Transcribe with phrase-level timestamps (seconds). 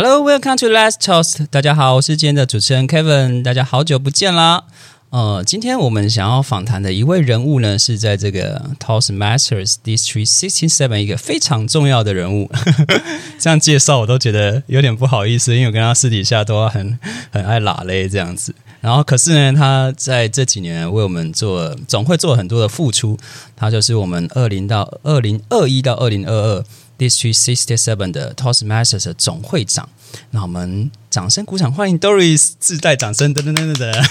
[0.00, 1.48] Hello, welcome to Last Toast。
[1.50, 3.42] 大家好，我是今天的主持人 Kevin。
[3.42, 4.62] 大家好久不见啦！
[5.10, 12.48] 呃，今天我们想要访谈的一位人物呢，是在这个 Toastmasters District Sixty Seven 一个非常重要的人物。
[13.40, 16.96] 这样介绍我都觉得有点不好意思，因为我跟他私底下都很
[17.32, 18.54] 很爱拉嘞这样子。
[18.80, 23.18] 然后，可是呢，他在这几年为我们做总会做很多的付出。
[23.56, 26.64] 他就是我们二零到二零二一到二零二二。
[26.98, 29.88] District Sixty Seven 的 Toastmasters 的总会长，
[30.32, 34.04] 那我们掌声鼓掌欢迎 Doris，自带掌声，噔噔噔噔噔，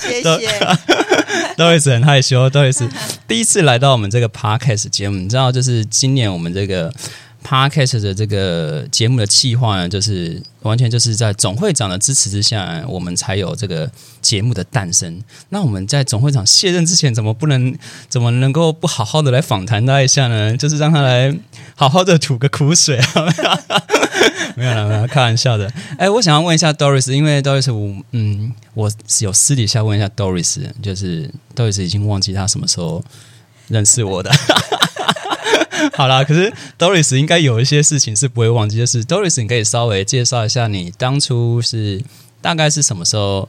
[0.00, 0.48] 谢谢。
[1.56, 2.90] Doris 很害羞，Doris
[3.28, 6.92] 第一次来到我们这个 Podcast 节目，你知道，就是今年我们这个。
[7.46, 13.90] Podcast 的这个节目的企划呢，就是完全就是在总会长的支持之下，我们才有这个
[14.22, 15.22] 节目的诞生。
[15.50, 17.76] 那我们在总会长卸任之前，怎么不能
[18.08, 20.56] 怎么能够不好好的来访谈他一下呢？
[20.56, 21.36] 就是让他来
[21.76, 23.04] 好好的吐个苦水啊！
[24.56, 25.70] 没有了，没有开玩笑的。
[25.98, 33.04] 哎，我想要问一下 Doris，因为 Doris，我嗯，我有私底下问一下 Doris，就是 Doris 已经忘记他什么时候
[33.68, 34.30] 认识我的。
[35.94, 42.02] 好啦，可是 Doris 应该有一些事情是不会忘记，就是 Doris，你可以稍微介绍一下你当初是
[42.40, 43.48] 大概是什么时候，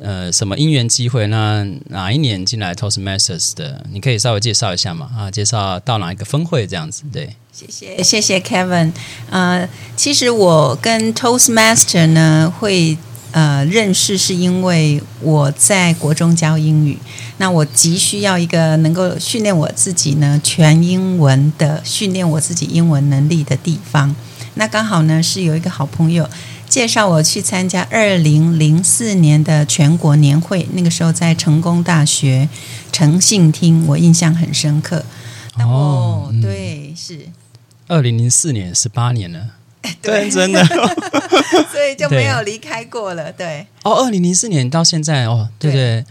[0.00, 3.84] 呃，什么因缘机会，那哪一年进来 Toastmasters 的？
[3.92, 5.10] 你可以稍微介绍一下嘛？
[5.16, 7.02] 啊，介绍到哪一个分会这样子？
[7.12, 8.92] 对，谢谢，谢谢 Kevin。
[9.30, 12.98] 呃，其实我跟 Toastmaster 呢会。
[13.30, 16.98] 呃，认识是因为我在国中教英语，
[17.38, 24.14] 那我急需要一个能够训练我自己呢全英文的训练我自己英文能力的地方。
[24.54, 26.28] 那刚好呢是有一个好朋友
[26.68, 32.48] 介绍我去参加二零零四年的全国年会，那个时候在成功大学
[32.92, 35.04] 诚信厅，我印象很深刻。
[35.60, 37.28] 哦，对，是
[37.86, 39.40] 二零零四年，十八年了。
[40.02, 40.62] 对，真的，
[41.72, 43.32] 所以就没有离开过了。
[43.32, 46.04] 对，哦，二零零四年到现在，哦，对对，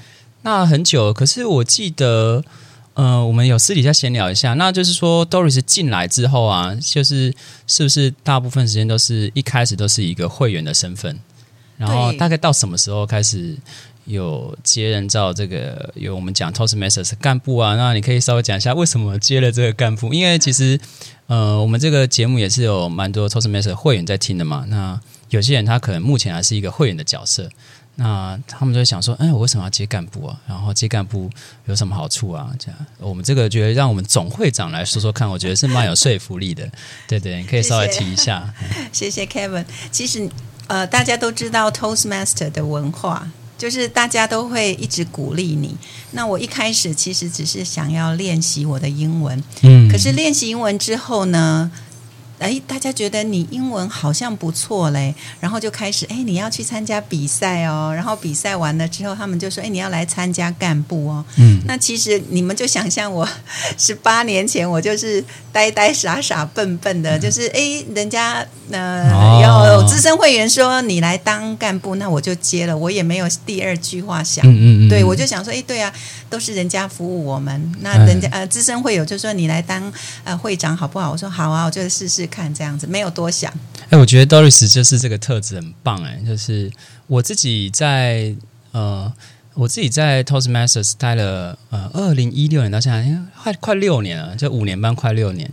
[0.47, 1.11] 那很久。
[1.11, 2.41] 可是我记得，
[2.93, 7.35] 呃，我们有私底下闲聊一下，那就是说，Doris 进来之后啊，就是
[7.67, 11.19] 是不是大部分时间都是一开始都是一个会员的身份，
[11.75, 13.57] 然后大概到什么时候开始
[14.05, 17.75] 有接任到这个有我们讲 Toastmasters 干部啊？
[17.75, 20.13] 那你可以稍微讲一下为什么接了这个干部？
[20.13, 20.79] 因为其实。
[21.27, 24.63] 呃，我们这个节目也是有蛮多 Toastmaster 会员在听的嘛。
[24.69, 24.97] 那
[25.29, 27.49] 有些人他可能目前还是一个会员的角色，
[27.97, 30.39] 那他们就会想说：“哎，我为什么要接干部啊？
[30.47, 31.29] 然后接干部
[31.65, 36.67] 有什么好处啊？”这样，我们这个觉得让我们总会长来说说看，我觉得是蛮有说服力的。
[37.07, 38.53] 对对，你可以稍微提一下。
[38.93, 39.65] 谢谢 Kevin。
[39.91, 40.29] 其实
[40.67, 43.27] 呃，大家都知道 Toastmaster 的文化。
[43.57, 45.75] 就是大家都会一直鼓励你。
[46.11, 51.71] 那我一开始其实只是想要练习我的英文，嗯，可是练习英文之后呢？
[52.39, 57.91] 哎，大家觉得你英文好像不错嘞，然后就开始哎，你要去参加比赛哦。
[57.95, 63.27] 然后比赛完了之后，他们就说：“哎，你要来参加干部哦。”嗯，那其实你们就想象我
[63.77, 74.45] 十八年前，我就是呆呆傻傻笨笨的，就是哎，人家呃有资深会员说你来当干部，那我就接了，我也没有第二句话想。
[74.47, 75.93] 嗯嗯嗯，对我就想说：“哎，对啊，
[76.29, 79.91] 都是人家服务我们，那人家呃资深会友就说你来当
[80.23, 83.51] 呃会长好不好？”我说：“好啊，我就试试。”看这样子，没有多想。
[83.89, 86.03] 哎，我觉得 Doris 就是这个特质很棒。
[86.03, 86.71] 哎，就是
[87.07, 88.35] 我自己在
[88.71, 89.11] 呃，
[89.53, 95.51] 我自己在 Toastmasters 待了呃，二零一六年到现在，快快六年了，就五年半，快六年。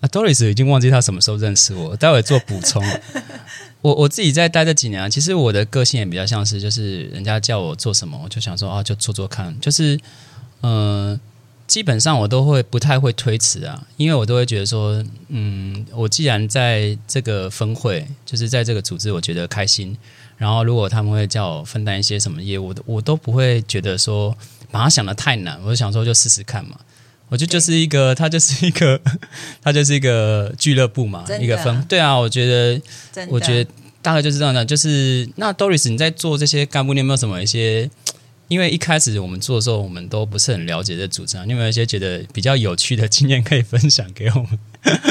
[0.00, 2.82] 啊，Doris 已经忘记他什么时候认识我，待会做补充。
[3.86, 9.54] 我我自己在待这几年啊，其实我的个性也比较像是，就是人家叫我做什么，我就想说啊，就做做看。
[9.60, 9.98] 就是
[10.62, 11.18] 嗯。
[11.66, 19.96] 基本上我都会不太会推辞啊，因为我都会觉得说，嗯，我既然在这个分会，就是在这个组织，我觉得开心。
[20.36, 24.32] 然后如果他们会叫我分担一些什么业务，我都不会觉得说
[24.70, 25.60] 把它想的太难。
[25.64, 26.78] 我就想说就试试看嘛，
[27.28, 29.00] 我就就是一个， 它就是一个，
[29.60, 31.82] 它就是一个俱乐部嘛，一个分。
[31.88, 33.70] 对啊，我觉得，我觉得
[34.06, 34.64] 大概就是这样的。
[34.64, 37.90] 就是那 Doris，你在做这些干部，你有没有什么一些？
[38.46, 44.58] 因为一开始我们做的时候，我们都不是很了解这组织，你有没有一些觉得比较有趣的经验可以分享给我们？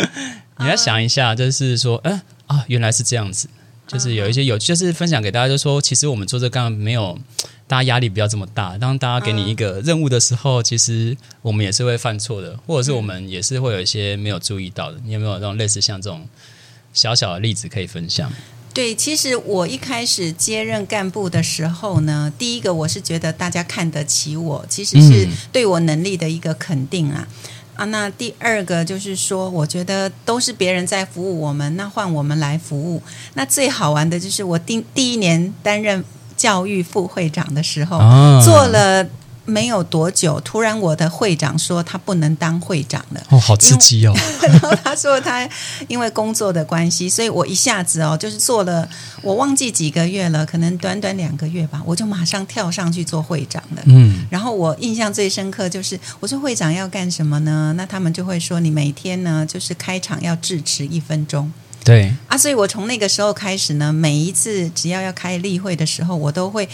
[0.59, 3.49] 你要想一下，就是说，哎啊，原来是这样子，
[3.85, 7.19] 就是有一些有，就是分享给大家，就说其实我们做这干没有
[7.67, 8.77] 大家压力不要这么大。
[8.77, 14.97] 当大家给你一个任务的时候，其实我们也是会犯错的，或者是我们也是会有一些没有注意到的。
[15.03, 16.25] 你有没有这种类似像这种
[16.93, 18.31] 小小的例子可以分享？
[18.75, 27.25] 对，其实我一开始接任干部的时候呢，第一个我是觉得大家看得起我，其实是对我能力的一个肯定啊。
[27.75, 33.01] 啊，那第二个就是说，我觉得都是别人在服务我们，那换我们来服务。
[33.35, 36.03] 那最好玩的就是我第第一年担任
[36.35, 39.07] 教育副会长的时候，啊做了
[39.45, 43.23] 没有多久，突然我的会长说他不能当会长了。
[43.29, 44.13] 哦，好刺激哦！
[44.41, 45.47] 然后他说他
[45.87, 48.89] 因为工作的关系，所以我一下子哦，就是做了
[49.21, 53.83] 我忘记几个月了，可能短短两个月吧，我就马上跳上去做会长了。
[53.85, 57.73] 嗯，然后我印象最深刻就是，我说会长要干什么呢？
[57.77, 61.51] 那他们就会说，你每天呢就是开场要致辞一分钟
[61.83, 62.35] 对，啊。
[62.35, 66.67] 所以我从那个时候开始呢，每一次只要要开例会的时候，我都会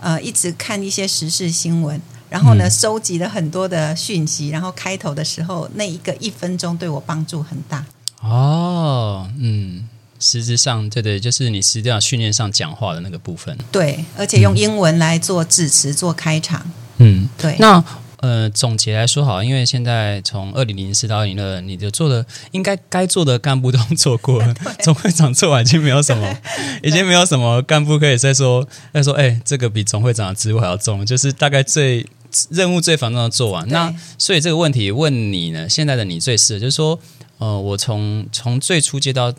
[0.00, 1.98] 呃一直看一些时事新闻。
[2.28, 7.84] 然后呢，嗯收集了很多的讯息，然后开头的时候那一个一分钟对我帮助很大。
[8.20, 9.88] 哦，嗯，
[10.18, 13.56] 实质上，对对，就是你实际上训练上讲话的那个部分。
[13.70, 16.70] 对，而且用英文来做致辞、做开场。
[16.98, 17.82] 嗯，对，那
[18.20, 24.52] 呃，总结来说好，因为现在从二零零四到二零二，你的做的应该该做的干部都做过了，
[24.82, 26.36] 总会长做完已经没有什么，
[26.82, 32.04] 已经没有什么干部可以再说再说，哎，这个比总会长的职务还要重，就是大概最
[32.50, 33.66] 任务最繁重的做完。
[33.68, 36.98] 那所以这个问题问你呢，现在的你最适合，就是说，
[37.38, 39.32] 呃，我从从最初接到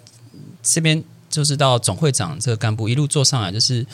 [0.61, 3.85] 这边，就是到总会长这个干部一路做上来，就是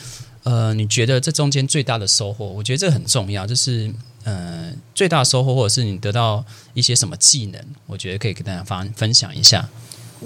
[0.42, 2.46] 呃，你觉得这中间最大的收获？
[2.46, 3.92] 我觉得这个很重要，就是
[4.24, 6.44] 呃，最大的收获，或者是你得到
[6.74, 9.68] 一些什么技能，我觉得可以跟大家分分享一下。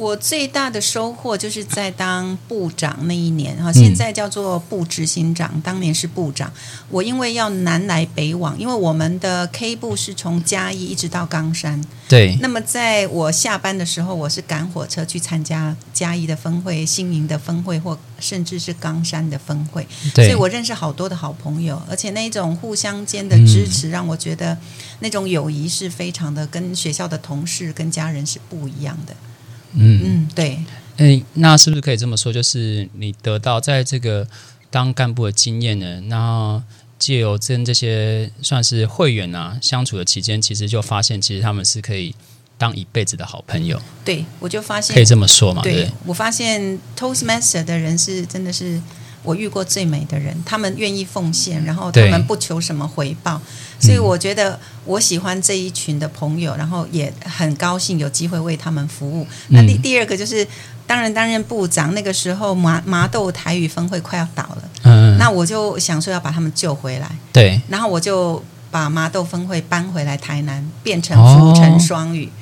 [0.00, 6.50] 我最大的收获就是在当部长那一年哈，现在叫做部执行长，当年是部长。
[6.88, 24.56] 我因为要南来北往，因为我们的 K 部是从嘉义一直到冈山，对，那么在我下班的时候，我是赶火车去参加嘉义的分会、新营的分会，或甚至是冈山的分会，对所以，我认识好多的好朋友，而且那种互相间的支持，让我觉得
[25.00, 29.14] 那种友谊是非常的，跟学校的同事、跟家人是不一样的。
[29.74, 30.58] 嗯，嗯，对。
[30.96, 32.32] 诶，那是不是可以这么说？
[32.32, 34.26] 就是你得到在这个
[34.70, 36.62] 当干部的经验呢，那
[36.98, 42.14] 借由跟这些算是会员啊相处的期间，其实就发现，其实他们是可以
[42.58, 45.62] 当一辈子的好朋友，对，我就发现，可以这么说嘛？
[45.62, 45.90] 对对？
[46.04, 48.78] 我发现 Toastmaster 的人是真的是
[49.22, 53.40] 我遇过最美的人，他们愿意奉献，然后他们不求什么回报，
[53.78, 59.26] 所以我觉得我喜欢这一群的朋友，然后也很高兴有机会为他们服务。
[59.48, 59.82] 那第嗯。
[59.82, 60.46] 第二个就是，
[60.86, 72.26] 当然担任部长那个时候麻麻豆台语分会快要倒了，嗯，那我就想说要把他们救回来，对，然后我就把麻豆分会搬回来台南，变成福成双语。
[72.26, 72.39] 哦，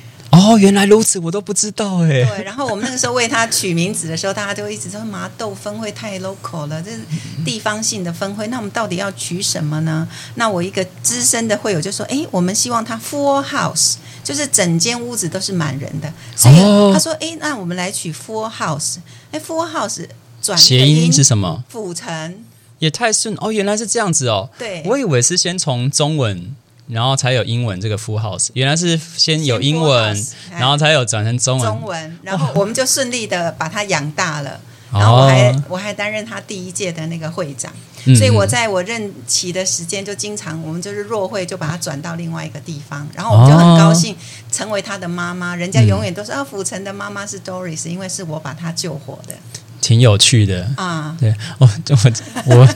[0.59, 2.07] 原来如此，我都不知道哎。
[2.07, 6.99] 对，然后我们那个时候为他取名字的时候，大家就一直说麻豆分会太 local 了，这是
[7.45, 8.47] 地方性的分会。
[8.47, 10.07] 那我们到底要取什么呢？
[10.35, 18.97] 那我一个资深的会友就说：“哎，我们希望它 full house，就是整间屋子都是满人的。”所以哦他说：“哎，那我们来取 full house。
[19.31, 20.07] 哎，full house
[20.41, 21.63] 转谐音音是什么？
[21.69, 22.43] 府城，
[22.79, 24.49] 也太顺哦，原来是这样子哦。
[24.57, 26.55] 对，我以为是先从中文，
[26.89, 31.67] 然后才有英文这个 full house，原来是先有英文然后才有转成中文。
[31.67, 34.59] 中文，然后我们就顺利的把它养大了。
[34.91, 37.71] 然后我还、我还担任他第一届的那个会长，
[38.05, 44.15] 嗯所以我在我任期的时间就经常我们就是弱会就把他转到另外一个地方，然后我们就很高兴
[44.51, 45.55] 成为他的妈妈。
[45.55, 49.35] 人家永远都说啊，府城的妈妈是 Doris，因为是我把他救活的
[49.79, 50.67] 挺有趣的。
[50.75, 51.15] 啊。
[51.19, 52.67] 对，我我我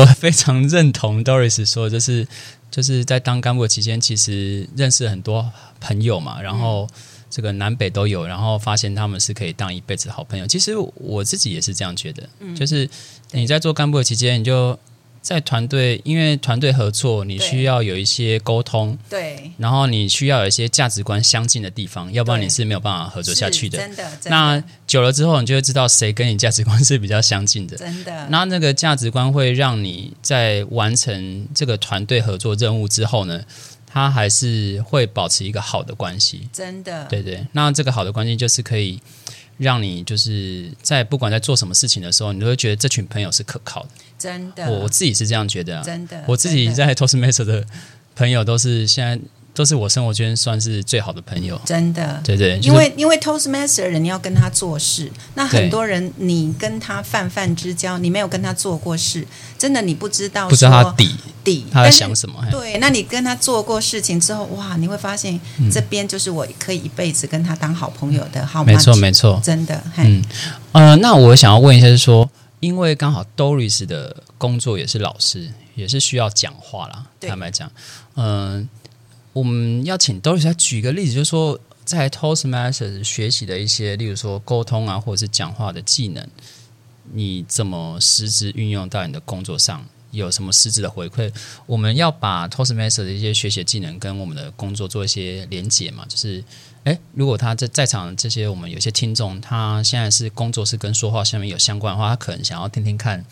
[0.00, 2.26] 我非常认同 Doris 说的，就是
[2.70, 5.50] 就是在当干部的期间，其实认识很多
[5.80, 6.88] 朋友嘛，然后
[7.28, 10.46] 这个南北都有，然后发现他们是可以当一辈子好朋友。
[10.46, 12.88] 其实我自己也是这样觉得，就是
[13.32, 14.78] 你在做干部的期间，你就
[15.22, 18.96] 在团队，因为团队合作，你需要有一些沟通。
[19.08, 23.78] 对，然后你需要有一些价值观相近的地方，要不然你是没有办法合作下去的。
[23.78, 27.76] 真的，真的那久了之后，你就会知道谁跟你价值观是比较相近的。
[27.76, 33.42] 真的，那那个价值观会让你在完成这个团队合作任务之后呢，
[33.86, 36.48] 他还是会保持一个好的关系。
[36.52, 39.00] 真的，对对，那这个好的关系就是可以
[39.60, 43.90] 让你就是在不管在做什么事情的时候，你都会觉得这群朋友是可靠的。
[44.18, 47.66] 真的，我我自己是这样觉得啊，真的，我自己在 Toastmaster 的
[48.16, 49.20] 朋友都是现在
[49.52, 51.60] 都是我生活圈算是最好的朋友。
[51.64, 59.26] 真的，对对，就是因为因为 Toastmaster 人你要跟他做事，那很多人你跟他泛泛之交，你没有跟他做过事，
[59.58, 61.14] 真的你不知道不知道他底
[61.44, 61.66] 底。
[61.70, 62.44] 他在想什么。
[62.50, 65.38] 对，那你跟他做过事情之后，哇，你会发现
[65.70, 70.22] 这边就是我可以一辈子跟他当好朋友的好没错没错，真的，嗯，
[70.72, 72.30] 呃，那我想要问一下，是说，
[72.60, 77.04] 因为刚好 Doris 的工作也是老师，也是需要讲话啦。
[77.18, 77.28] 对。
[77.28, 77.70] 坦白讲，
[78.14, 78.68] 嗯、
[79.32, 86.26] 我们要请 Doris 来举个例子，就是说在 Toastmasters 学习的一些，例如说沟通啊，或者是讲话的技能，
[87.12, 89.84] 你怎么实质运用到你的工作上？
[90.12, 91.32] 有什么实质的回馈？
[91.66, 96.04] 我们要把 Toastmasters 的一些学习技能跟我们的工作做一些连结嘛？
[96.08, 96.42] 就是，
[96.82, 103.24] 诶，如果他在在场这些我们有些听众，他现在是工作是跟说话下面有相关的话，他可能想要听听看，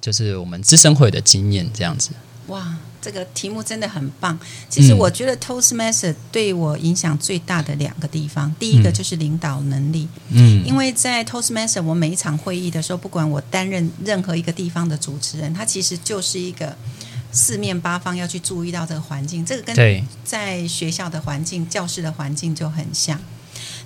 [0.00, 2.10] 就是我们资深会的经验这样子。
[2.46, 4.38] 哇，这个题目真的很棒。
[4.68, 10.08] 其实我觉得 Toastmaster 对我影响最大的两个地方，第一个就是领导能力。
[10.30, 16.76] 嗯，因为在 Toastmaster，我每一场会议的时候，不管我担任任何一个地方的主持人，他其实就是一个
[17.32, 23.18] 四面八方要去注意到这个环境，这个跟，在学校的环境、教室的环境就很像。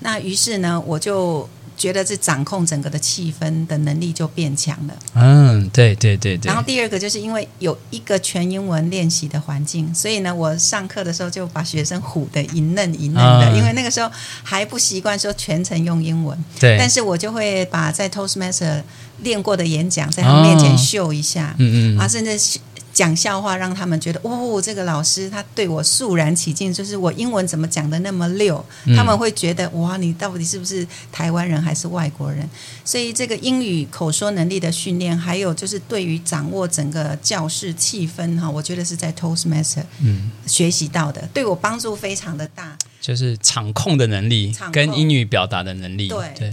[0.00, 4.94] 那于是呢，我就觉得是掌控整个的气氛的能力就变强了。
[5.14, 6.62] 嗯，对对对对然后。
[6.64, 14.10] 第二个就是因为有一个全英文练习的环境，所以呢，我上课的时候就把学生唬得一嫩一嫩的，啊因为那个时候
[14.42, 18.82] 还不习惯说全程用英文，对，但是我就会把在 Toastmaster
[19.20, 22.58] 练过的演讲在他们面前秀一下，嗯嗯啊，甚至是
[22.94, 32.48] 讲笑话，让他们觉得哦，这个老师他对我肃然起敬，就是我英文怎么讲的那么溜，嗯他们会觉得哇，你到底是不是台湾人还是外国人？
[32.84, 42.78] 所以这个英语口说能力的训练，还有就是对于掌握整个教室气氛哈，我觉得是在 Toastmaster 嗯，学习到的，对我帮助非常的大。
[43.00, 46.08] 就是场控的能力跟英语表达的能力。
[46.08, 46.50] 对对，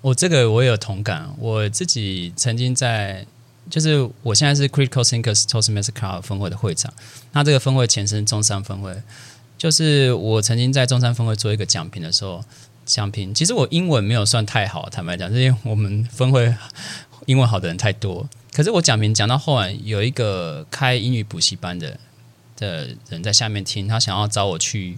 [0.00, 3.24] 我这个我有同感，我自己曾经在，
[3.68, 6.92] 就是我现在是 Critical Thinkers Toastmaster Club 分会的会长，
[7.32, 9.02] 那这个分会前身中山分会，
[9.58, 12.44] 就是我曾经在中山分会做一个讲评的时候，
[12.84, 16.54] 讲评其实我英文没有算太好，坦白讲，是因为我们分会
[17.26, 21.98] 英文好的人太多，可是我讲评讲到后来，有一个开英语补习班的
[22.56, 24.96] 的人在下面听，他想要找我去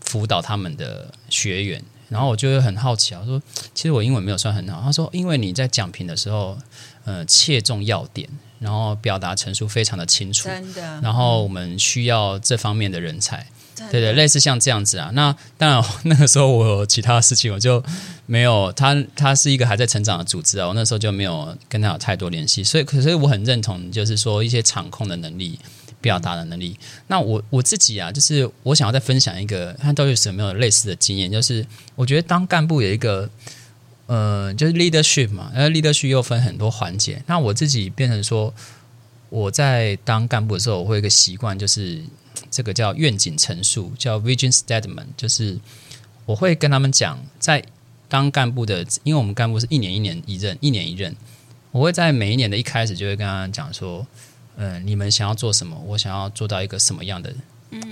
[0.00, 1.82] 辅导他们的学员。
[2.08, 3.42] 然后我就会很好奇啊，我说
[3.74, 4.80] 其实我英文没有算很好。
[4.80, 6.56] 他说，因为你在讲评的时候，
[7.04, 15.10] 呃，切中要点，然后表达陈述非常的清楚，真的，然后我们需要这方面的人才，对对，类似像这样子啊。
[15.14, 17.82] 那当然， 那个时候我有其他事情，我就
[18.26, 22.64] 没有他，他是一个还在成长的组织啊，我那时候就没有跟他有太多联系。
[22.64, 25.58] 所以，可是我很认同，就是说一些场控的能力。
[25.98, 26.78] 表达的能力，
[27.08, 31.66] 那我我自己啊，就是我想要再分享一个，看到底有没有类似的经验，就是
[31.96, 33.28] 我觉得当干部有一个
[34.06, 37.20] 呃，就是 leadership 嘛，呃，leadership 又分很多环节。
[37.26, 38.54] 那我自己变成说，
[39.30, 42.00] 我在当干部的时候，我会有一个习惯，就是
[42.56, 45.58] 这个叫愿景陈述，叫 vision statement，就是
[46.24, 47.62] 我会跟他们讲，在
[48.08, 51.14] 当干部的，因为我们干部是一年一年一任，一年一任，
[51.70, 54.06] 我会在每一年的一开始就会跟他们讲说，
[54.56, 55.78] 呃，你们想要做什么？
[55.84, 57.30] 我想要做到一个什么样的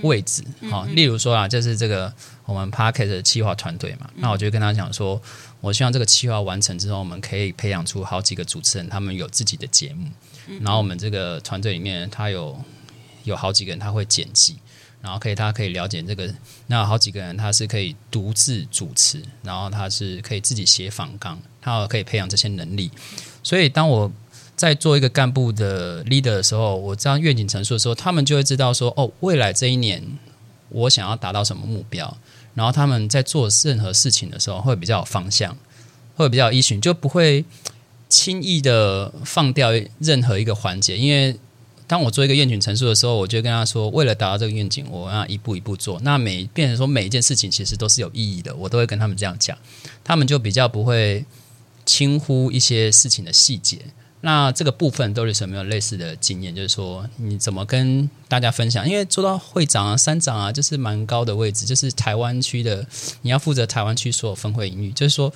[0.01, 0.43] 位置？
[0.71, 2.11] 好、例如说啊，就是这个
[2.45, 5.21] 我们 p a r k e t 的企划团队嘛，那我就跟他讲说，
[5.61, 10.09] 我希望这个企划完成之后，我们可以培养出好几个主持人，他们有自己的节目，
[10.61, 12.59] 然后我们这个团队里面，他有
[13.25, 14.55] 有好几个人他会剪辑。
[15.01, 16.33] 然后可以，他可以了解这个。
[16.65, 22.89] 那有好几个人，他是可以独自主持，然后他是可以自己写访纲，他可以培养这些能力。
[23.43, 24.11] 所以，当我
[24.55, 30.01] 在做一个干部的 leader 的时候，我这样愿景陈述的时候，他们就会知道说，哦，未来这一年
[30.69, 32.17] 我想要达到什么目标。
[32.55, 35.55] 然后他们在做任何事情的时候，会比较有方向，
[36.15, 37.45] 会比较依循，就不会
[38.09, 41.37] 轻易的放掉任何一个环节，因为。
[41.87, 45.99] 当我做一个愿景陈述的时候，我就跟他说，为了达到这个愿景，我要一步一步做。
[46.01, 49.55] 那每变成说每一件事情其实都是有意义的，我都会跟他们这样讲，
[50.03, 51.23] 他们就比较不会
[51.85, 53.79] 轻忽一些事情的细节。
[54.21, 56.55] 那这个部分都是有没有类似的经验？
[56.55, 58.89] 就是说你怎么跟大家分享？
[58.89, 62.83] 因为做到会长啊、三长啊，就是蛮高的位置，就是台湾区的，
[63.21, 64.91] 你要负责台湾区所有分会营运。
[64.95, 65.31] 就是说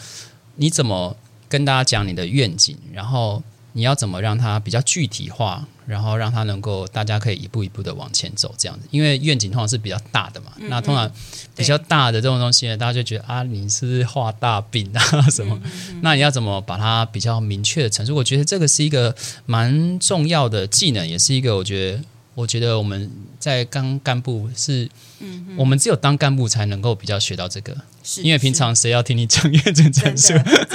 [0.55, 1.15] 你怎么
[1.47, 5.67] 跟大家讲你的愿景，然后你要怎么让它比较具体化？
[5.89, 8.88] 然后让他能够，大家可以一步一步的往前走，这样子。
[8.91, 11.12] 因为愿景通常是比较大的嘛，嗯那通常
[11.55, 15.60] 比较大的这种东西呢，大家就觉得啊，你是画大饼啊什么？
[15.65, 18.13] 嗯那你要怎么把它比较明确的陈述？
[18.15, 19.15] 我觉得这个是一个
[19.48, 22.03] 蛮重要的技能，也是一个我觉得，
[22.39, 27.75] 我觉得我们在当干部是，嗯我们只有当干部才能够比较学到这个，
[28.24, 30.29] 因为平常谁要听你讲愿景陈述？
[30.29, 30.65] 真的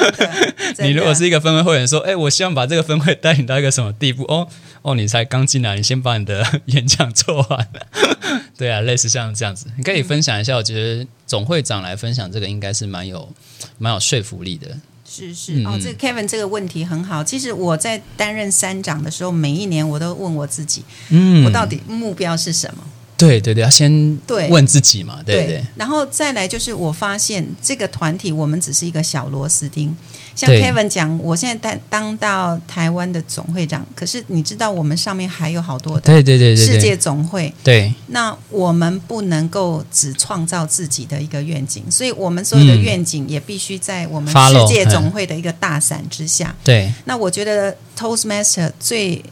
[0.76, 4.24] 真的你如果是一个分会会员，说，哎、我希望把这个分会带领到一个什么地步？
[4.24, 4.46] 哦
[4.82, 7.68] 哦，你才刚进来，你先把你的 演讲做完。
[8.58, 10.56] 对啊，类似像这样子，你可以分享一下。
[10.56, 13.32] 我觉得总会长来分享这个，应该是蛮有
[13.78, 14.78] 蛮有说服力的。
[15.08, 17.22] 是是、嗯哦，这个 Kevin 这个问题很好。
[17.22, 22.82] 其实我在担任三长的时候，每一年我都问我自己，嗯我到底目标是什么？
[23.16, 25.64] 对对对，要先对问自己嘛，对不对？
[25.76, 29.96] 然后再来就是我发现这个团体我们只是一个小螺丝钉。
[30.34, 30.62] 像对。
[30.62, 37.92] Kevin 讲，我现在当当到台湾的总会长，可是你知道我们上面还有好多的对对对世界总会，对。
[38.08, 42.82] 那我们不能够只创造自己的一个愿景，所以我们所有的嗯。
[42.82, 46.54] 愿景也必须在我们世界总会的一个大伞之下。
[46.62, 46.92] 对。
[47.04, 49.22] 那我觉得 Toastmaster 最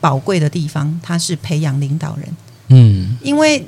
[0.00, 2.28] 宝贵的地方，它是培养领导人，
[2.68, 3.66] 嗯，因为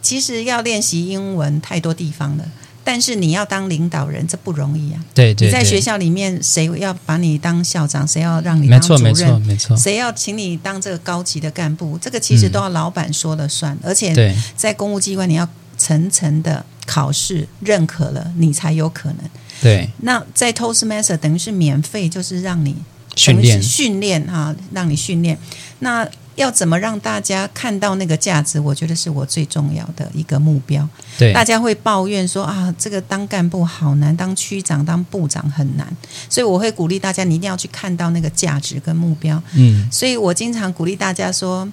[0.00, 2.44] 其实要练习英文太多地方了。
[2.84, 5.04] 但是你要当领导人，这不容易啊！
[5.14, 8.06] 对对，对你在学校里面，谁要把你当校长？
[8.06, 9.02] 谁要让你没当主任？
[9.02, 11.96] 没错没错没错，谁要请你当这个高级的干部？
[11.98, 15.48] 这个其实嗯都要老板说了算，而且对在公务机关，你要
[15.78, 19.18] 层层的考试认可了，你才有可能。
[19.60, 22.74] 对那在 Toastmaster 等于是免费，就是让你
[23.14, 25.38] 训练训练啊，让你训练。
[25.78, 28.58] 那要怎么让大家看到那个价值？
[28.58, 30.88] 我觉得是我最重要的一个目标。
[31.18, 35.86] 对大家会抱怨说啊，这个当干部好难，当区长、当部长很难，
[36.28, 39.42] 所以我会鼓励大家，你一定要去看到那个价值跟目标。
[39.54, 41.70] 嗯所以我经常鼓励大家说，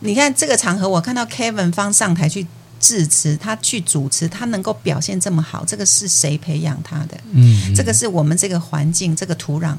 [0.00, 2.46] 你看这个场合，我看到 Kevin 方上台去
[2.80, 7.16] 致辞，他去主持，他能够表现这么好，这个是谁培养他的？
[7.32, 9.76] 嗯，这个是我们这个环境、这个土壤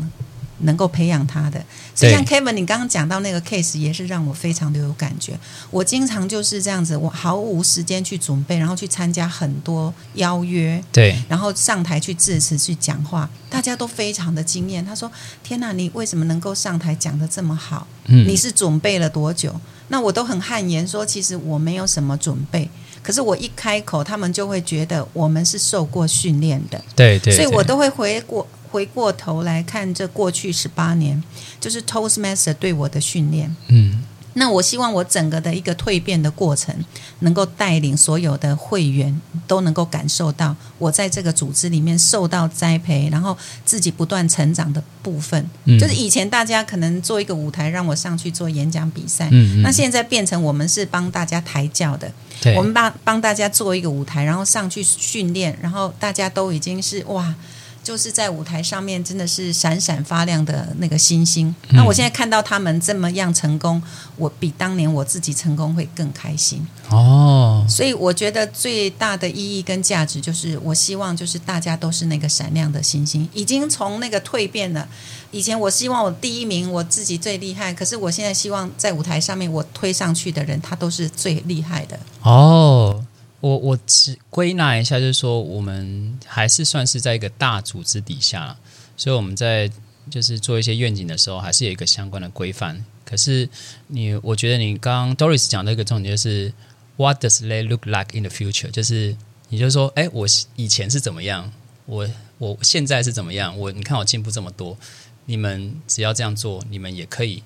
[0.63, 1.63] 能够培养他的。
[1.93, 5.39] 所以像 Kevin，你刚刚讲到那个 case，也是让我非常的有感觉。
[5.69, 14.83] 我经常就是这样子，我毫无时间去准备，然后去参加很多邀约，对然后上台去致辞、去讲话，大家都非常的惊艳。
[14.85, 15.11] 他说
[15.43, 17.87] ：“天哪，你为什么能够上台讲的这么好？
[18.05, 19.53] 嗯你是准备了多久？”
[19.89, 22.69] 那我都很汗颜说，其实我没有什么准备。
[23.03, 26.81] 可是我一开口，他们就会觉得我们是受过训练的。
[26.95, 31.21] 对对，对所以我都会回过回过头来看这过去十八年，
[31.59, 33.55] 就是 Toastmaster 对我的训练。
[33.67, 36.73] 嗯那我希望我整个的一个蜕变的过程，
[37.19, 45.45] 能够带领所有的会员都能够感受到我在这个组织里面受到栽培，然后自己不断成长的部分。
[45.65, 52.09] 嗯就是以前大家可能做一个舞台让我上去做演讲比赛，嗯嗯那现在变成我们是帮大家抬轿的，
[52.41, 57.35] 对我们帮帮大家做一个舞台，然后上去训练，然后大家都已经是哇。
[57.83, 61.53] 就是在舞台上面真的是闪闪发亮的那个星星。
[61.69, 63.81] 嗯那我现在看到他们这么样成功，
[64.17, 66.65] 我比当年我自己成功会更开心。
[66.89, 74.87] 哦，所以我觉得最大的意义跟价值就是，我希望就是大家都是那个闪亮的星星，已经从那个蜕变了。
[75.31, 81.97] 以前我希望我第一名，我自己最厉害，可是我现在希望在舞台上面我推上去的人，他都是最厉害的。
[82.23, 83.00] 哦，
[83.41, 88.55] 我我只归纳一下，就是说我们还是算是在一个大组织底下，
[88.95, 89.69] 所以我们在
[90.09, 92.85] 就是做一些愿景的时候，还是有一个相关的规范。
[93.03, 93.49] 可是
[93.87, 96.53] 你，我觉得你刚刚 Doris 讲的一个重点就是
[96.97, 98.69] What does they look like in the future？
[98.71, 99.15] 就是
[99.49, 101.51] 你就说，哎，我以前是怎么样，
[101.85, 104.77] 我我现在是怎么样，我你看我进步这么多，
[105.25, 107.43] 你们只要这样做，你们也可以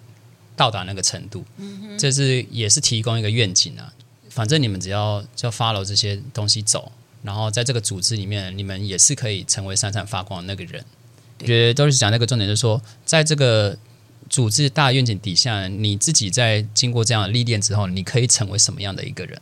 [0.56, 1.44] 到达那个程度。
[1.98, 3.92] 这是也是提供一个愿景啊。
[4.36, 6.92] 反正你们只要就 follow 这些东西走，
[7.24, 10.84] 然后在这个组织里面，你们也是可以成为闪闪发光的那个人。
[11.40, 13.78] 我觉得都是讲那个重点，就是说，在这个
[14.30, 19.42] 组织大愿景底下，你自己在经过这样的历练之后，你可以成为什么样的一个人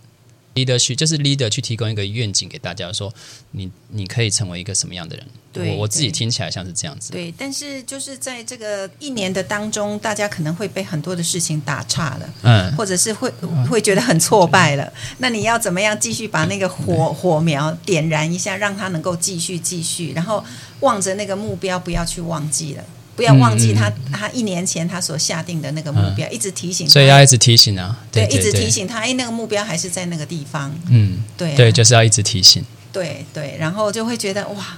[0.56, 3.14] ？leader 就是 leader 去提供一个愿景给大家，说
[3.52, 5.26] 你你可以成为一个什么样的人？
[5.52, 7.12] 对我我自己听起来像是这样子。
[7.12, 12.34] 对，但是就是在这个一年的当中，大家可能会被很多的事情打岔了。
[12.42, 13.30] 嗯，或者是会
[13.70, 20.44] 会觉得很挫败了，那你要怎么样继续把那个火火苗点燃一下，让它能够继续继续，然后
[20.80, 22.84] 望着那个目标，不要去忘记了，
[23.16, 32.64] 不要忘记他、他一年前他所下定的那个目标，一直提醒他，所以要一直提醒啊，对对，对一直提，醒他，哎，那个目标还是在那个地方，嗯，对啊、对，就是要一直提醒。
[32.92, 34.78] 对对，然后就会觉得哇，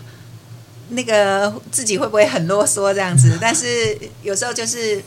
[0.90, 3.38] 那个自己会不会很啰嗦这样子？
[3.42, 5.04] 但是有时候就是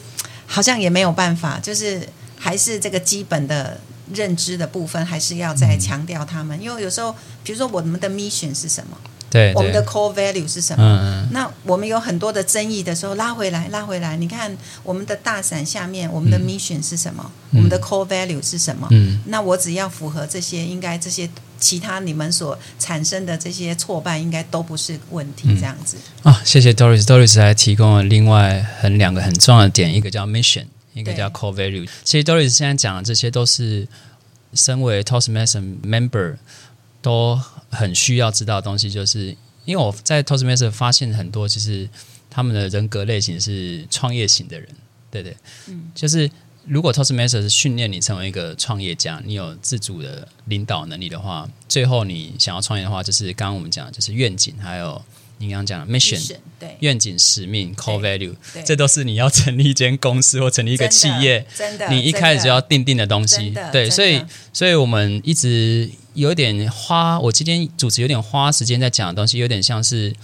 [0.46, 2.06] 好像也没有办法，就是
[2.38, 3.80] 还是这个基本的
[4.14, 6.60] 认知的部分，还是要再强调他们。
[6.62, 7.14] 因为有时候，
[7.44, 8.96] 比如说我们的 mission 是什么，
[9.30, 10.82] 对，我们的 core value 是什么？
[10.82, 14.16] 嗯嗯那我们有很多的争议的时候，拉回来，拉回来。
[14.16, 17.30] 你看我们的大伞下面，我们的 mission 是什么？
[17.52, 18.88] 我们的 core value 是什么？
[18.90, 25.48] 嗯，那我只要符合这些，应该这些其他你们所产生的这些挫败，应该都不是问题。
[25.56, 30.64] 这样子，啊，谢谢 Doris，Doris 还提供了另外很两个很重要的点，一个叫 mission，
[30.94, 31.86] 一个叫 core value。
[32.04, 33.86] 其实 Doris 现在讲的这些都是
[34.54, 36.36] 身为 Toastmaster member
[37.00, 41.88] 都很需要知道的东西，就是因为我在 Toastmaster 发现很多，其实
[42.30, 44.68] 他们的人格类型是创业型的人，
[45.10, 45.36] 对对，
[45.68, 45.90] 嗯。
[45.94, 46.30] 就是
[46.64, 55.02] 如果 Toastmaster 是训练你成为一个创业家，你有自主的领导能力的话，最后你想要创业的话，就是刚刚我们讲就是愿景，还有
[55.38, 63.54] 你刚刚讲的 mission，对愿景、使命、core value，这都是你要成立一间公司或成立一个企业，真的，你一开始就要定定的东西。
[63.72, 64.22] 对，所以
[64.52, 70.14] 所以我们一直有点花，我今天主持有点花时间在讲的东西，有点像是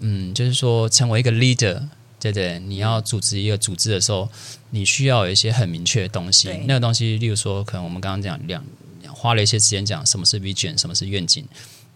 [0.00, 1.82] 嗯，就是说成为一个 leader。
[2.20, 4.28] 对对，你要组织一个组织的时候，
[4.70, 6.50] 你需要有一些很明确的东西。
[6.66, 8.64] 那个东西，例如说，可能我们刚刚讲两
[9.06, 11.46] 花了一些时间讲什么是 vision，什么是愿景。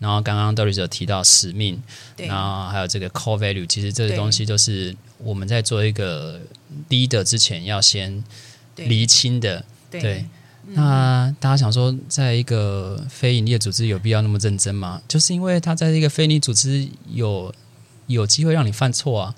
[0.02, 1.80] 然后刚刚 Doris 有提到使命，
[2.16, 6.40] 然后还有这个 core value，其实这个对东西都是我们在做一个
[6.90, 8.24] leader 之前要先
[8.74, 9.64] 对厘清的。
[9.88, 10.24] 对对，
[10.70, 15.00] 那大家想说，在一个非营利的组织有必要那么认真吗？
[15.06, 17.54] 就是因为他在一个非营利组织有
[18.08, 19.34] 有机会让你犯错啊。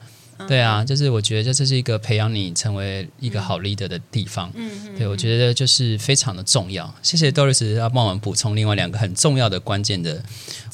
[0.46, 4.48] 对啊，就是我觉得这是一个培养你成为一个好 leader 的地方。
[4.54, 6.94] 嗯嗯，对，我觉得就是非常的重要。
[7.02, 10.22] 谢谢 Doris 要帮我们补充另外两个很重要的关键的，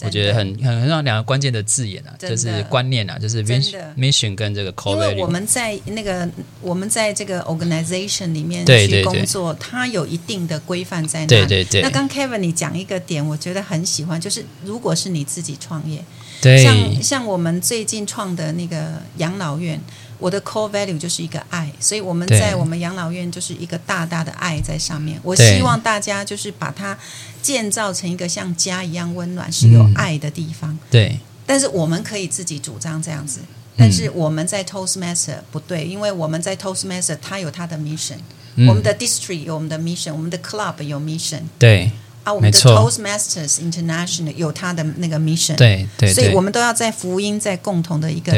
[0.03, 5.31] 我觉得很很很重要两个关键的字眼啊，就是观念啊，就是真 mission mission 跟这个 core 因为我。
[5.31, 6.29] 们在那个
[6.61, 11.29] 我们在这个 organization 里面去对对对工作，它有一定的规范在那里。
[11.29, 16.05] 对对对那刚 Kevin 你讲一个点，我觉得很喜欢，就是如果是你自己创业，
[16.41, 16.63] 对。
[16.63, 19.81] 像像我们最近创的那个养老院，
[20.19, 25.19] 我的 core value 就是一个爱，所以我们在我们养老院就是一个大大的爱在上面。
[25.23, 26.99] 我希望大家就是把它
[27.41, 29.95] 建造成一个像家一样温暖、是有嗯。
[29.95, 30.79] 爱的地方。
[30.91, 31.19] 对。
[31.47, 33.47] 但是我们可以自己主张这样子，嗯。
[33.77, 38.19] 但是我们在 Toastmaster 不对，因为我们在 Toastmaster 它有它的 mission，、
[38.57, 38.69] 嗯。
[38.69, 41.91] 我们的 district 有我们的 mission，我们的 club 有 mission 对
[42.23, 48.33] 啊，我们的 Toastmasters International 有它的那个 mission，对对，所以我们都要在福音在共同的一个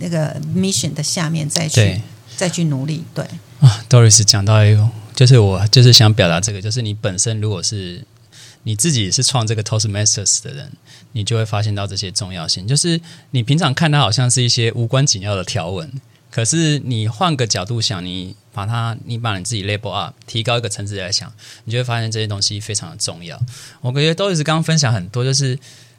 [0.00, 2.00] 那个 mission 的下面再去
[2.36, 3.24] 再去努力，对。
[3.60, 8.04] 啊，Doris 讲到一个，就是我就是想表达这个，就是你本身如果是
[8.64, 10.72] 你自己是创这个 Toastmasters 的人，
[11.12, 12.66] 你就会发现到这些重要性。
[12.66, 15.90] 就是你平常看它好像是一些无关紧要的条文，
[16.32, 21.30] 可是你换个角度想，你把它，你把你自己 label up，提高一个层次来想，
[21.64, 23.38] 你就会发现这些东西非常的重要。
[23.82, 25.58] 我感觉得 Doris 刚刚分享很多，就是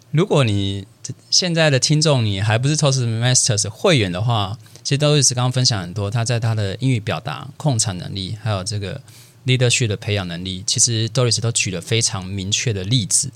[0.09, 0.87] 如果你
[1.29, 8.99] 现在的听众你还不是 Toastmasters 会员的话，其实 Doris 刚刚分享很多，他在他的英语表达、控场能力，还有这个
[9.45, 13.31] leadership 的培养能力，其实 Doris 都举了非常明确的例子，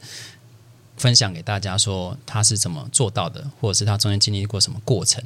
[0.97, 5.23] 分享给大家说他是怎么做到的，或者是他中间经历过什么过程。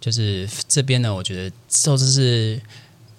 [0.00, 2.60] 就是这边呢，我觉得就是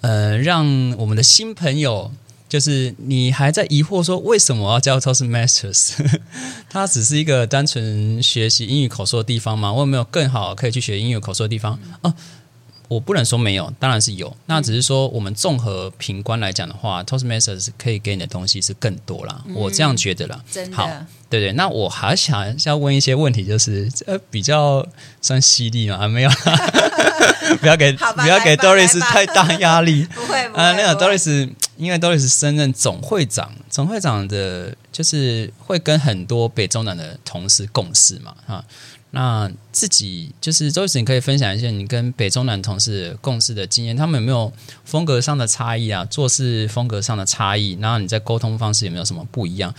[0.02, 0.66] 呃，让
[0.98, 2.12] 我们的新朋友。
[2.48, 5.94] 就是你还在疑惑说为什么我要教 Toastmasters？
[6.68, 9.72] 它 只是一个单纯学习英语口说的地方吗？
[9.72, 11.78] 我有没有更好可以去学英语口说的地方？
[12.02, 12.12] 哦、
[12.92, 14.36] 我不能说没有，当然是有。
[14.46, 19.42] 那只是说我们综合评观来讲的话，Toastmasters 可以给你的东西是更多啦。
[19.54, 20.40] 我这样觉得啦。
[20.50, 20.88] 真好
[21.30, 24.86] 对对，那我还想要问一些问题，就是呃比较
[25.22, 25.96] 算犀利嘛？
[25.96, 26.36] 啊没有啦，
[27.60, 30.04] 不要给不要给 Doris 太大压力。
[30.14, 38.62] 不会啊，那个 Doris，因为 Doris 升任总会长，总会长的就是会跟很多北中南的同事共事嘛，哈。
[39.14, 44.52] 那自己就是 Doris，你可以分享一下你跟北中南同事共事的经验，他们有没有
[44.84, 46.04] 风格上的差异啊？
[46.06, 49.74] 做事风格上的差异，然后你在沟通方式有没有什么不一样？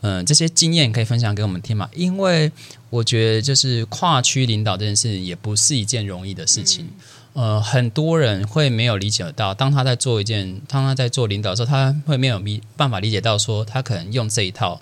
[0.00, 1.88] 嗯，这些经验可以分享给我们听嘛？
[1.94, 2.50] 因为
[2.88, 6.88] 我觉得就是跨区领导这件事也不是一件容易的事情。
[7.34, 14.80] 呃，很多人会没有理解到，当他在做一件，当他在做领导的时候，他会没有理办法理解到说，他可能用这一套，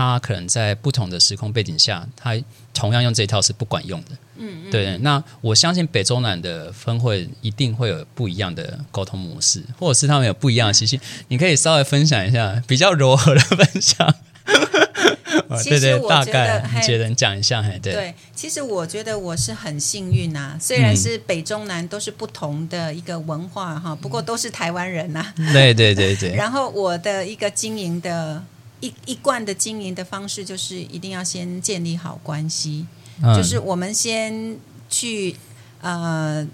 [0.00, 2.34] 他可能在不同的时空背景下，他
[2.72, 4.08] 同样用这一套是不管用的。
[4.38, 4.96] 嗯嗯，对。
[5.02, 10.98] 那我相信北中南的分会一定会有不一样的沟通模式，或者是他们有不一样的习性。
[11.28, 14.14] 你可以稍微分享一下，比较柔和的分享。
[15.62, 28.42] 其对对，实我觉大概觉得你讲一下，嘿，对，对，其实我觉得我是很幸运呐、虽然嗯是北中南都是不同的一个文化哈，不过都是台湾人呐、对对对对， 然后我的一个经营的
[28.80, 32.86] 一一贯的经营的方式，就是一定要先建立好关系，
[33.22, 34.56] 嗯就是我们先
[34.88, 35.36] 去
[35.80, 36.46] 呃，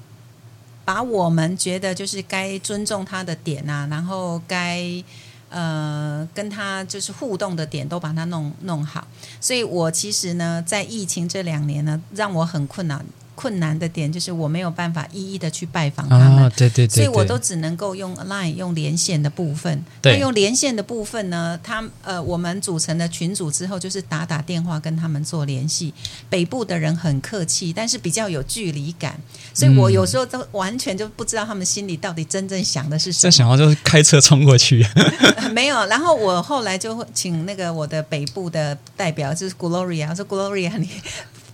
[0.85, 4.83] 把我们觉得就是该尊重他的点啊，然后该
[5.49, 9.07] 呃跟他就是互动的点都把它弄弄好。
[9.41, 13.05] 所以我其实呢，在疫情这两年呢，让我很困难。
[13.37, 16.43] 困难的点就是我没有办法一一的去拜访他们。
[16.43, 19.85] 啊，对对对，所以我都只能够用 Line 用连线的部分。
[20.03, 25.95] 那用连线的部分呢，他呃，我们组成的群组之后，就是打打电话跟他们做联系。
[26.29, 29.21] 北部的人很客气，但是比较有距离感，
[29.55, 33.23] 所以我嗯有时候都完全就不知道他们心里到底真正想的是什么。
[33.23, 34.87] 这想要就是开车冲过去，
[35.53, 40.89] 没有，然后我后来就会请那个我的北部的代表，就是 Gloria，我说 Gloria，你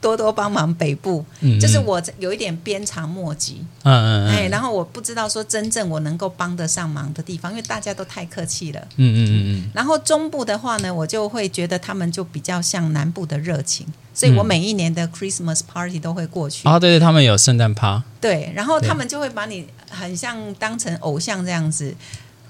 [0.02, 8.80] 多多帮忙北部，嗯就是我有一点鞭长莫及，嗯嗯哎，嗯然后我不知道说真正我能够帮得上忙的地方，因为大家都太客气了。
[8.96, 16.68] 嗯嗯嗯嗯，然后中部的话呢，我就会觉得他们就比较像南部的热情，所以我嗯每一年的 Christmas party 都会过去。
[16.68, 21.94] 啊，对对，他们有圣诞趴，对，然后他们就会把你很像当成偶像这样子，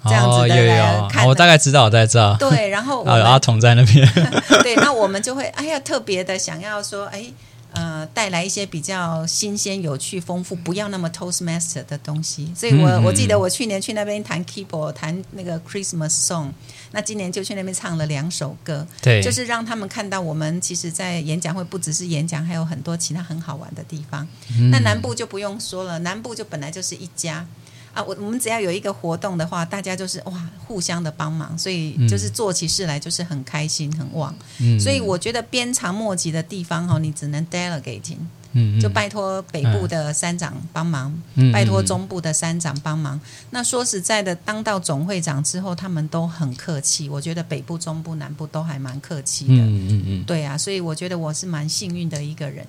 [0.05, 4.07] 这样哦，子的来有有有，看我大概知道，我大概知道，对，然后有 阿们童在那边，
[4.63, 7.27] 对，那我们就会哎呀特别的想要说，哎。
[7.75, 12.53] 呃，带来一些比较新鲜、有趣、丰富，不要那么 Toastmaster 的东西。
[12.55, 16.51] 所以我，我、记得我去年去那边弹 keyboard，弹那个 Christmas song，
[16.91, 18.87] 那今年就去那边唱了两首歌。
[19.01, 24.29] 对，就是让他们看到我们其实，在演讲会不只是演讲，还有很多其他很好玩的地方。
[24.61, 27.47] 嗯那南部就不用说了，南部就本来就是一家
[27.95, 34.35] 啊，我我们只要有一个活动的话，大家就是哇互相的帮忙，所以就是做起事来就是很开心很旺。
[34.61, 38.17] 嗯所以我觉得鞭长莫及的地方哈，你只能 delegating，
[38.53, 43.21] 嗯嗯就拜托北部的山长帮忙，嗯拜托嗯中部的山长帮忙。
[43.51, 47.09] 那说实在的，当到总会长之后，他们都很客气。
[47.11, 49.55] 我觉得北部、中部、南部都还蛮客气的。
[49.55, 52.67] 嗯嗯嗯，对啊，所以我觉得我是蛮幸运的一个人。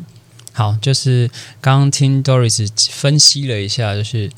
[0.52, 4.30] 好，就是刚刚听 Doris 分析了一下，就是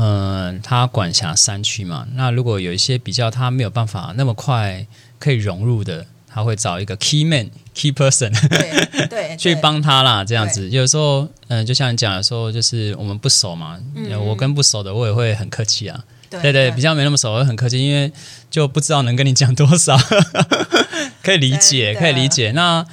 [0.00, 4.86] 嗯、呃，他管辖山区嘛，那如果有一些比较他没有办法那么快
[5.18, 10.68] 可以融入的，他会找一个 key man、key person 对 对，去对帮他啦，这样子。
[10.70, 16.04] 有时候，嗯、就像你讲的时候，就是我们不熟嘛，嗯我跟不熟的我也会很客气啊。
[16.30, 18.12] 对对对，比较没那么熟，我会很客气，因为
[18.50, 19.96] 就不知道能跟你讲多少，
[21.24, 22.52] 可以理解，可以理解。
[22.52, 22.84] 那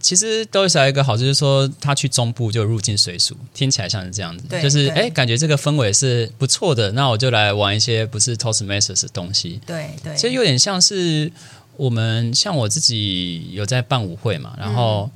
[0.00, 4.90] 其实都是有一个好处，就是说他去中部就入境随俗，听起来像是这样子，就是对。
[4.90, 9.60] 哎，感觉这个氛围是不错的，那我就来玩一些不是 Toastmasters 的东西。
[9.66, 11.30] 对对，其实有点像是
[11.76, 15.10] 我们像我自己有在办舞会嘛，然后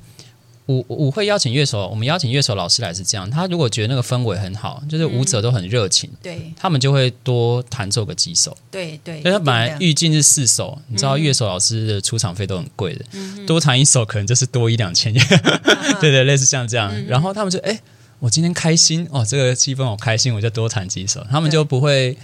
[0.67, 8.57] 舞舞会邀请乐手，我们邀请乐手老师来是这样，他如果觉得那个氛围很好，就是舞者都很热情，对他们就会多弹奏个几首。
[8.71, 13.05] 对对，因为他本来预计是四首，你知道乐手老师的出场费都很贵的，
[13.45, 15.23] 多弹一首可能就是多一两千元，
[16.01, 16.91] 对对，类似像这样。
[17.05, 17.79] 然后他们就哎、
[18.19, 22.17] 我今天开心哦，这个气氛我开心，我就多弹几首，他们就不会。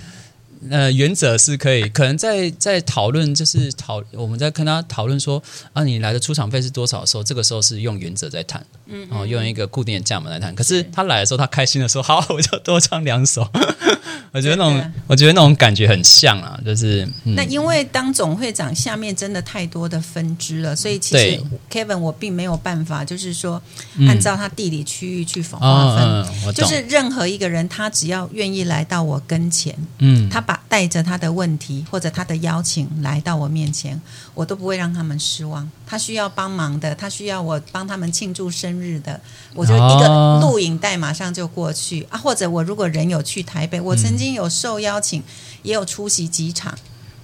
[0.69, 5.41] 呃，原则是可以，可能在在讨论，就是讨我们在跟他讨论说
[5.74, 10.54] 啊，你来的出场费是多少的时候，这个时候是用原则在谈，嗯，哦，用一个固定的价码来谈。
[10.54, 13.50] 可是他来的时候，他开心的时候，好，我就多唱两首。
[14.34, 21.38] 我觉得那种我觉得那种感觉很像啊，就是、嗯、那因为当总会长下面真的太多的分支了，所以其实
[21.69, 23.62] Kevin 我并没有办法，就是说
[23.97, 26.54] 嗯按照他地理区域去划哦分。
[26.54, 33.99] 就是任何一个人，他只要愿意来到我跟前，嗯，他把带着他的问题或者他的邀请来到我面前，
[34.33, 35.69] 我都不会让他们失望。
[35.85, 39.19] 他需要帮忙的，他需要我帮他们庆祝生日的，
[39.53, 42.17] 我就一个哦录影带马上就过去啊。
[42.17, 45.21] 或者我如果人有去台北，我曾经有受邀请，
[45.63, 46.77] 也有出席几场，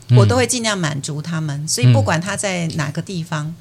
[0.10, 1.68] 嗯我都会尽量满足他们。
[1.68, 3.48] 所以不管他在哪个地方。
[3.48, 3.56] 嗯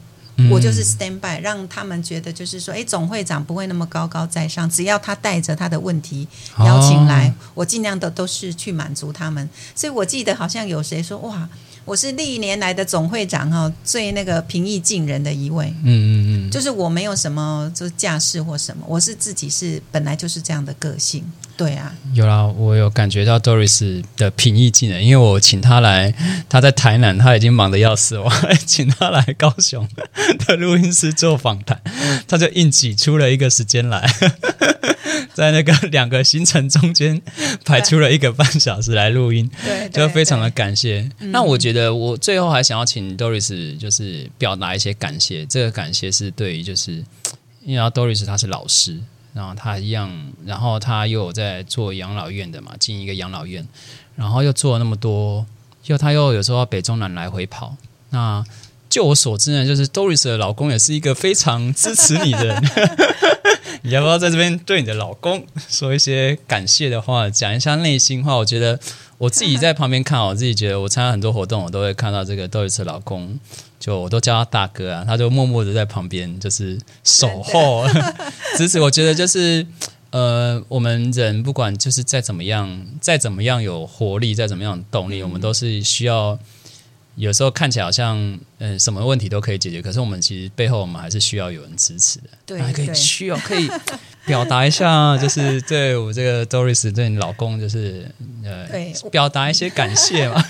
[0.50, 9.48] 我就是 stand by，让他们觉得就是说，哎，总会长不会那么高高在上，只要他带着他的问题邀请来，哦我尽量的都是去满足他们。
[9.74, 11.48] 所以我记得好像有谁说，哇，
[11.86, 15.72] 我是历年来的总会长哈，最那个平易近人的一位。
[15.84, 21.24] 嗯嗯嗯，就是我没有什么就是架势或什么，我是自己是本来就是这样的个性，
[21.56, 26.12] 对啊，有啦，我有感觉到 Doris 的平易近人，因为我请他来，
[26.48, 29.88] 他在台南，他已经忙得要死，我还请他来高雄
[30.44, 31.80] 的录音室做访谈，
[32.26, 34.04] 他就硬挤出了一个时间来，
[35.32, 37.22] 在那个两个行程中间
[37.64, 41.08] 排出了一个半小时来录音，对就非常的感谢。
[41.18, 47.04] 那我觉得我最后还想要请 Doris 就是表达一些感谢，这个感谢是对于就是
[47.64, 48.98] 因为 Doris 她是老师，
[49.32, 50.10] 然后她一样，
[50.44, 53.66] 然后她又有在做养老院的嘛，进一个养老院，
[54.14, 55.46] 然后又做了那么多，
[55.86, 57.76] 又她又有时候北中南来回跑。
[58.10, 58.44] 那
[58.96, 62.62] 就我所知呢，就是 Doris 的老公也是一个非常支持你的人。
[63.84, 68.36] 你要不要在这边对你的老公说一些感谢的话，讲一下内心话？
[68.36, 68.80] 我觉得
[69.18, 73.38] 我自己在旁边看，我自己觉得我参加很多活动，我都会看到这个 Doris 的老公，
[73.78, 77.84] 就我都叫他大哥啊，他就默默的在旁边就是守候
[78.56, 78.80] 支持。
[78.80, 79.66] 我觉得就是
[80.08, 86.38] 呃，我们人不管就是再怎么样，再怎么样有活力，再怎么样有动力，我们都是需要。
[87.16, 92.28] 有时候看起来好像，嗯，什么问题都可以解决，可是我们其实背后我们还是需要有人支持的。
[92.44, 93.66] 对，可以需要可以
[94.26, 98.10] 表达一下，就是对我这个 Doris 对你老公，就是
[98.44, 100.44] 呃， 对，表达一些感谢嘛。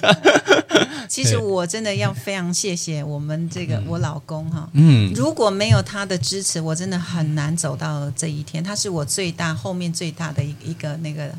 [1.08, 8.62] 其实我真的要非常谢谢我们这个我老公哈，嗯，如果没有他的支持，我真的很难走到这一天。
[8.62, 11.30] 他是我最大后面最大的一一个那个。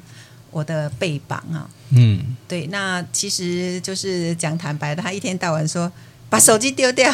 [0.58, 5.92] 我的背膀啊，嗯，对，那其实就是讲坦白的，他一天到晚说
[6.32, 7.14] 把手机丢掉，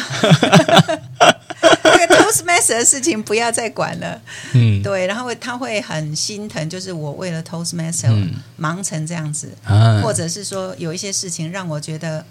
[1.84, 4.18] 那个 Toastmaster 的事情不要再管了，
[4.54, 9.52] 嗯，对，然后他会很心疼，就是我为了 Toastmaster 忙成这样子，
[10.02, 12.24] 或者是说有一些事情让我觉得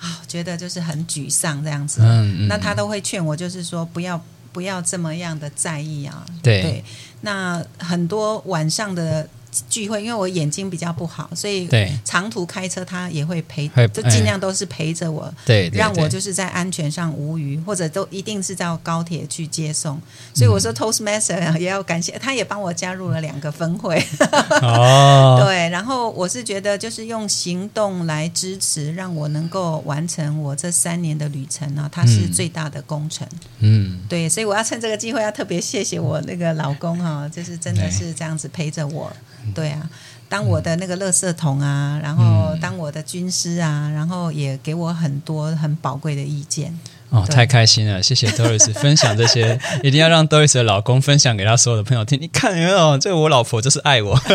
[0.00, 4.20] 啊，觉得就是很沮丧这样子，嗯，那他都会劝我，就是说不要
[4.52, 6.82] 不要这么样的在意啊，对，
[7.20, 9.28] 那很多晚上的。
[9.68, 11.68] 聚会，因为我眼睛比较不好，所以
[12.04, 20.00] 长途开车他也会陪，就尽量都是陪着我，对，让我就是在安全上无虞，或者都一定是到高铁去接送。
[20.34, 24.02] 所以我说 Toastmaster 也要感谢，他也帮我加入了两个分会。
[24.62, 33.26] 哦， 对，然后我是觉得就是用行动来支持，让我能够完成我这三年的旅程呢，它是最大的工程。
[33.60, 39.10] 嗯，对，所以我要趁这个机会要特别谢谢我那个老公哈，就是真的是这样子陪着我。
[39.54, 39.88] 对啊，
[40.28, 46.76] 当我的那个垃圾桶啊，然后当我的军师啊，然后也给我很多很宝贵的意见。
[47.10, 48.02] 哦，太开心了！
[48.02, 52.20] 谢谢 Doris 分享这些，一定要让 Doris 的老公分享给他所有的朋友听。
[52.20, 52.98] 你看没有？
[52.98, 54.20] 这我老婆就是爱我。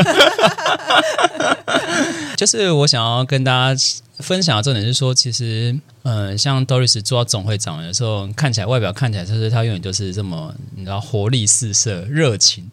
[2.35, 3.79] 就是我想要跟大家
[4.17, 12.71] 分享的重点是说，其实，嗯，像 Doris 做到总会长的时候，看起来外表看起来就是他永远就是这么，你知道，活力四射、热情。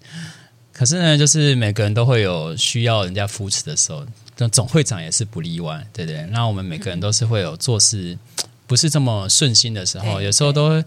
[0.81, 4.03] 可是呢，就是每个人都会有需要人家扶持的时候，
[4.39, 6.27] 那总会长也是不例外，对不对？
[6.33, 8.17] 那我们每个人都是会有做事
[8.67, 10.83] 不是这么顺心的时候，有时候都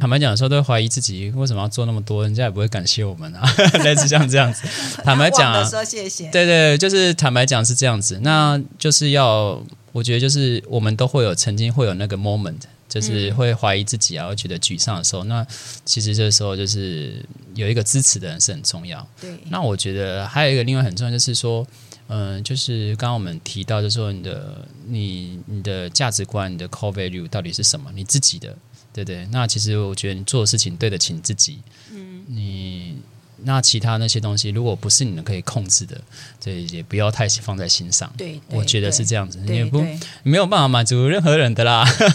[0.00, 3.42] 坦白讲的时候，都会怀疑自己为什么要做那么多，人家也不会感谢我们啊，
[3.84, 4.66] 类似像这样子。
[5.04, 8.18] 坦白讲，说谢谢，对对，就是坦白讲是这样子。
[8.22, 12.60] 那就是要，我觉得就是我们都会有曾经会有那个 moment。
[12.88, 15.46] 就是会怀疑自己啊，会觉得沮丧的时候，那
[15.84, 19.06] 其实这时候就是有一个支持的人是很重要。
[19.20, 21.66] 对，那我觉得还有一个另外很重要，就是说，
[22.08, 27.90] 嗯，就是刚刚我们提到，就是说你的你你的价值观，你的 core value 到底是什么？
[27.92, 28.56] 你自己的，
[28.92, 29.26] 对不对？
[29.32, 31.58] 那其实我觉得你做的事情对得起你自己。
[31.92, 32.96] 嗯，你。
[33.44, 36.00] 那其他那些东西，如果不是你们可以控制的，
[36.40, 38.10] 这也不要太放在心上。
[38.16, 39.84] 对，我觉得是这样子，也不
[40.22, 41.84] 没有办法满足任何人的啦。
[41.98, 42.08] 对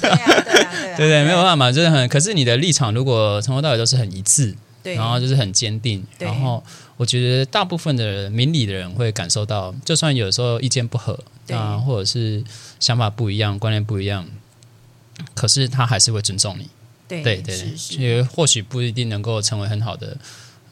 [0.98, 2.10] 对对， 没有办法满足任何人。
[2.10, 6.64] 可是你的立场如果从头到尾都是很一致，然后就是很坚定，然后
[6.98, 12.44] 我觉得大部分的明理的人会感受到，就算有时候意见不合啊，或者是
[12.80, 14.28] 想法不一样、观念不一样，
[15.36, 16.68] 可是他还是会尊重你。
[17.08, 20.18] 对对对，也或许不一定能够成为很好的。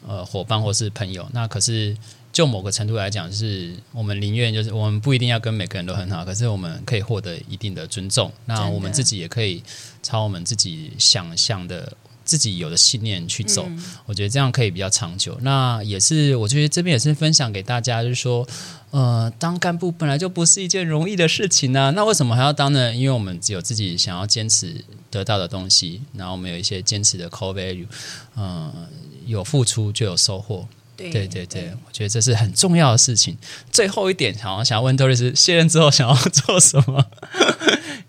[0.06, 1.96] 呃，伙伴或是朋友，那可是
[2.32, 8.32] 就某个程度来讲，是我们宁愿就是我们不一定要跟每个人都很好，可是我们可以获得一定的尊重。
[8.46, 9.62] 那我们自己也可以
[10.02, 11.92] 朝我们自己想象的、
[12.24, 13.68] 自己有的信念去走。
[14.06, 15.36] 我觉得这样可以比较长久。
[15.42, 18.46] 那也是，我觉得这边也是分享给大家，就是说，
[18.90, 21.92] 呃，当干部本来就不是一件容易的事情呢。
[21.94, 22.94] 那为什么还要当呢？
[22.94, 27.86] 因为我们只有自己想要坚持得到的东西，然后我们有一些坚持的 core value，
[28.36, 28.72] 嗯。
[29.26, 33.38] 有付出就有收获，对对对，我觉得这是很重要的事情。
[33.70, 37.06] 最后一点，想要想要问 Doris，卸任之后想要做什么？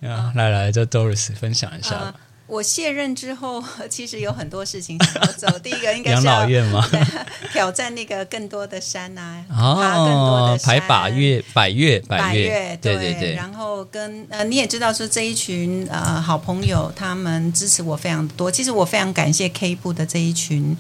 [0.34, 2.16] 来来，就 Doris 分享一下。
[2.52, 5.48] 我卸任之后， 其实有很多事情想要走。
[5.60, 6.86] 第一个应该 养老院吗？
[7.54, 13.36] 挑战那个更多的山啊，爬更多的山，排百越百越百越，对对对。
[13.36, 18.52] 然后跟呃，你也知道说这一群呃好朋友，他们支持我非常多。
[18.52, 20.76] 其实我非常感谢 K 部的这一群。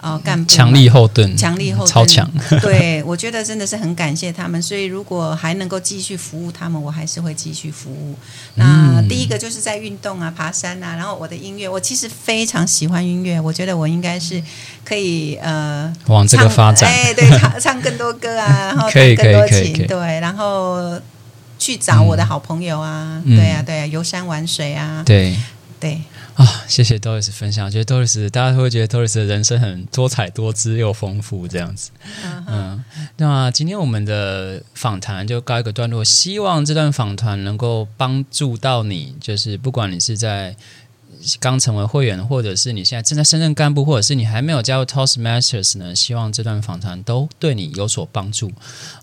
[0.00, 2.30] 哦，干部强力后盾，强力后盾，超强。
[2.60, 4.60] 对，我觉得真的是很感谢他们。
[4.60, 8.14] 所以如果还能够继续服务他们，我还是会继续服务。
[8.54, 13.40] 那第一个就是在运动啊，爬山啊，然后我的音乐，我其实非常喜欢音乐。
[13.40, 14.42] 我觉得我应该是
[14.84, 21.00] 可以呃往这个发展，哎，对， 唱唱更多歌啊，然后 弹更多琴，对，然后
[21.58, 25.34] 去找我的好朋友啊，对啊，对啊，游山玩水啊，对
[25.78, 26.02] 对。
[26.34, 31.90] 啊，谢谢 Doris 分享，觉得 Doris 大家会觉得 Doris 的人生很多彩多姿又丰富这样子。
[32.46, 32.84] 嗯，
[33.16, 40.54] 那今天我们的访谈就告一个段落，希望这段访谈能够帮助到你，就是不管你是在
[41.40, 48.52] 刚成为会员，或者是你现在正在升任干部，或者是你还没有加入 Toastmasters 呢，希望这段访谈都对你有所帮助。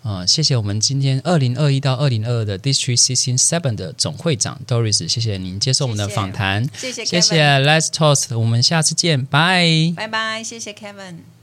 [0.03, 9.93] 呃，谢谢我们今天二零二一到二零二二的 District Sixteen Seven 的总会长 Doris，谢谢您接受我们的访谈，谢谢谢谢 Let's Toast，我们下次见，拜。
[9.95, 11.42] 拜拜，谢谢 Kevin。